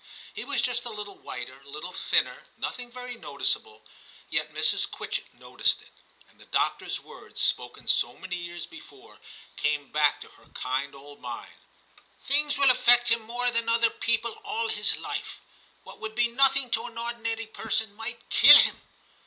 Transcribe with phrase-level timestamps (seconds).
[0.33, 3.85] He was just a little whiter, a little thinner, nothing very noticeable,
[4.31, 4.89] yet Mrs.
[4.89, 5.91] Quitchett noticed it,
[6.27, 9.19] and the doctor s words spoken so many years before
[9.57, 11.53] came back to her kind old mind:
[11.93, 15.39] * Things will affect him more than other people all his life;
[15.83, 18.81] what would be nothing to an ordinary person might kill him.